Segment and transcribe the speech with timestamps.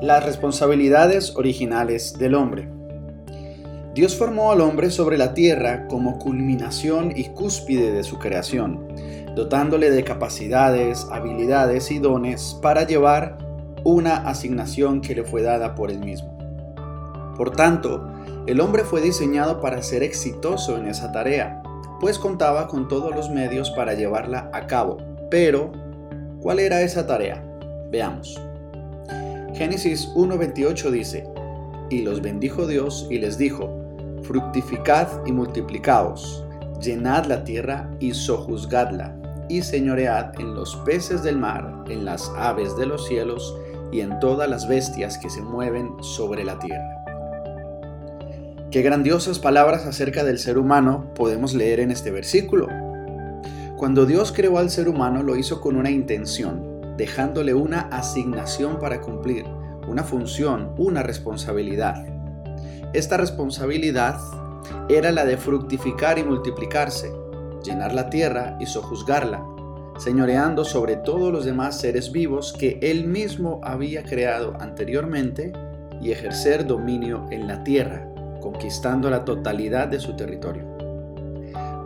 [0.00, 2.68] Las responsabilidades originales del hombre.
[3.94, 8.86] Dios formó al hombre sobre la tierra como culminación y cúspide de su creación,
[9.34, 13.38] dotándole de capacidades, habilidades y dones para llevar
[13.82, 16.38] una asignación que le fue dada por él mismo.
[17.36, 18.08] Por tanto,
[18.46, 21.60] el hombre fue diseñado para ser exitoso en esa tarea,
[21.98, 24.98] pues contaba con todos los medios para llevarla a cabo.
[25.28, 25.72] Pero,
[26.40, 27.44] ¿cuál era esa tarea?
[27.90, 28.40] Veamos.
[29.58, 31.28] Génesis 1.28 dice,
[31.90, 33.68] Y los bendijo Dios y les dijo,
[34.22, 36.44] Fructificad y multiplicaos,
[36.80, 39.16] llenad la tierra y sojuzgadla,
[39.48, 43.52] y señoread en los peces del mar, en las aves de los cielos,
[43.90, 47.04] y en todas las bestias que se mueven sobre la tierra.
[48.70, 52.68] Qué grandiosas palabras acerca del ser humano podemos leer en este versículo.
[53.76, 56.67] Cuando Dios creó al ser humano lo hizo con una intención,
[56.98, 59.46] dejándole una asignación para cumplir,
[59.86, 62.04] una función, una responsabilidad.
[62.92, 64.18] Esta responsabilidad
[64.88, 67.12] era la de fructificar y multiplicarse,
[67.64, 69.46] llenar la tierra y sojuzgarla,
[69.96, 75.52] señoreando sobre todos los demás seres vivos que él mismo había creado anteriormente
[76.02, 78.08] y ejercer dominio en la tierra,
[78.40, 80.64] conquistando la totalidad de su territorio.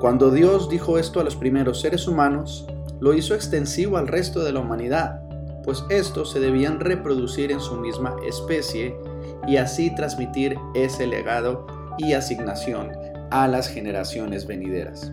[0.01, 2.67] Cuando Dios dijo esto a los primeros seres humanos,
[3.03, 5.23] lo hizo extensivo al resto de la humanidad,
[5.65, 8.97] pues estos se debían reproducir en su misma especie
[9.45, 11.67] y así transmitir ese legado
[11.99, 12.93] y asignación
[13.33, 15.11] a las generaciones venideras.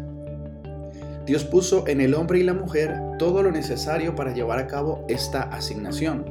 [1.26, 5.04] Dios puso en el hombre y la mujer todo lo necesario para llevar a cabo
[5.08, 6.26] esta asignación,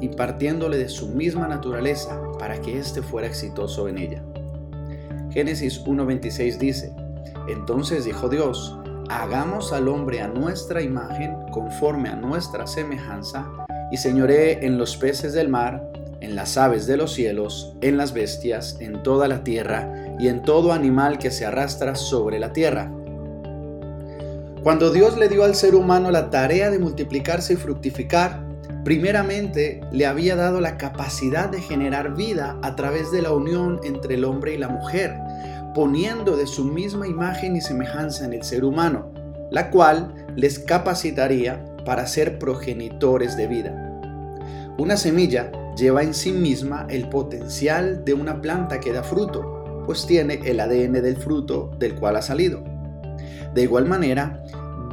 [0.00, 4.22] impartiéndole de su misma naturaleza para que éste fuera exitoso en ella.
[5.32, 6.92] Génesis 1.26 dice,
[7.48, 8.76] Entonces dijo Dios,
[9.10, 13.44] hagamos al hombre a nuestra imagen, conforme a nuestra semejanza,
[13.90, 15.82] y señoree en los peces del mar,
[16.20, 20.42] en las aves de los cielos, en las bestias, en toda la tierra, y en
[20.42, 22.92] todo animal que se arrastra sobre la tierra.
[24.62, 28.44] Cuando Dios le dio al ser humano la tarea de multiplicarse y fructificar,
[28.84, 34.14] primeramente le había dado la capacidad de generar vida a través de la unión entre
[34.14, 35.16] el hombre y la mujer,
[35.74, 39.12] poniendo de su misma imagen y semejanza en el ser humano,
[39.50, 44.00] la cual les capacitaría para ser progenitores de vida.
[44.78, 50.06] Una semilla lleva en sí misma el potencial de una planta que da fruto, pues
[50.06, 52.62] tiene el ADN del fruto del cual ha salido.
[53.54, 54.42] De igual manera,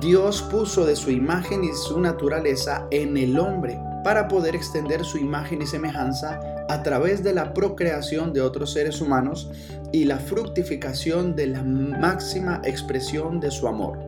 [0.02, 5.18] Dios puso de su imagen y su naturaleza en el hombre para poder extender su
[5.18, 9.52] imagen y semejanza a través de la procreación de otros seres humanos
[9.92, 14.00] y la fructificación de la máxima expresión de su amor,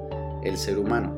[0.46, 1.14] el ser humano.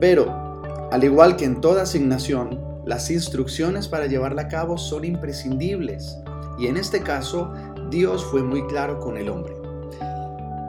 [0.00, 6.18] Pero, al igual que en toda asignación, las instrucciones para llevarla a cabo son imprescindibles
[6.58, 7.52] y en este caso
[7.92, 9.54] Dios fue muy claro con el hombre.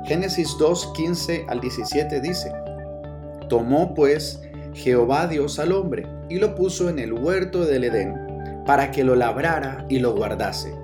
[0.05, 2.51] Génesis 2, 15 al 17 dice,
[3.49, 4.43] Tomó pues
[4.75, 8.13] Jehová Dios al hombre y lo puso en el huerto del Edén
[8.65, 10.75] para que lo labrara y lo guardase.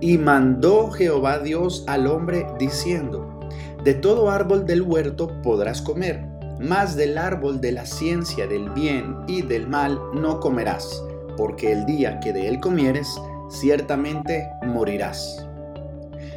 [0.00, 3.40] Y mandó Jehová Dios al hombre diciendo,
[3.82, 6.24] De todo árbol del huerto podrás comer,
[6.60, 11.02] mas del árbol de la ciencia del bien y del mal no comerás,
[11.36, 13.08] porque el día que de él comieres,
[13.48, 15.44] ciertamente morirás.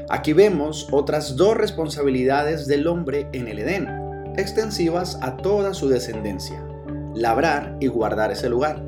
[0.10, 3.88] Aquí vemos otras dos responsabilidades del hombre en el Edén,
[4.36, 6.64] extensivas a toda su descendencia,
[7.14, 8.84] labrar y guardar ese lugar.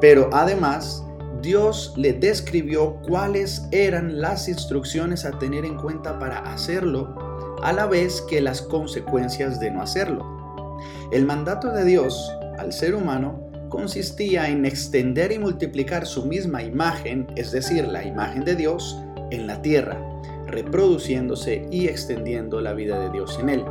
[0.00, 1.04] Pero además,
[1.42, 7.86] Dios le describió cuáles eran las instrucciones a tener en cuenta para hacerlo, a la
[7.86, 10.78] vez que las consecuencias de no hacerlo.
[11.10, 17.26] El mandato de Dios al ser humano consistía en extender y multiplicar su misma imagen,
[17.36, 18.98] es decir, la imagen de Dios,
[19.30, 19.98] en la tierra,
[20.46, 23.64] reproduciéndose y extendiendo la vida de Dios en él.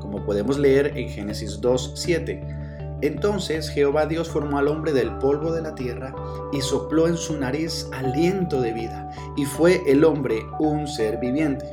[0.00, 2.59] Como podemos leer en Génesis 2.7,
[3.02, 6.14] entonces Jehová Dios formó al hombre del polvo de la tierra
[6.52, 11.66] y sopló en su nariz aliento de vida, y fue el hombre un ser viviente.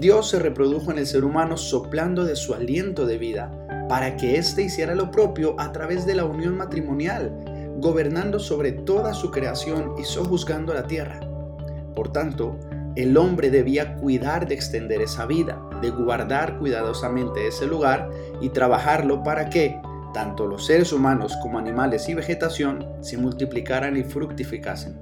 [0.00, 3.50] Dios se reprodujo en el ser humano soplando de su aliento de vida
[3.88, 7.32] para que éste hiciera lo propio a través de la unión matrimonial,
[7.78, 11.20] gobernando sobre toda su creación y sojuzgando la tierra.
[11.94, 12.56] Por tanto,
[12.96, 18.10] el hombre debía cuidar de extender esa vida, de guardar cuidadosamente ese lugar
[18.40, 19.80] y trabajarlo para que,
[20.18, 24.98] tanto los seres humanos como animales y vegetación se multiplicaran y fructificasen.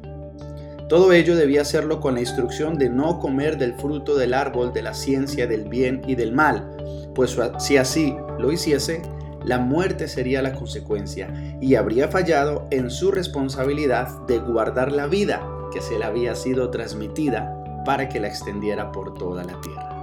[0.90, 4.82] Todo ello debía hacerlo con la instrucción de no comer del fruto del árbol de
[4.82, 6.70] la ciencia del bien y del mal,
[7.14, 9.00] pues si así lo hiciese,
[9.42, 11.32] la muerte sería la consecuencia
[11.62, 15.40] y habría fallado en su responsabilidad de guardar la vida
[15.72, 19.95] que se le había sido transmitida para que la extendiera por toda la tierra.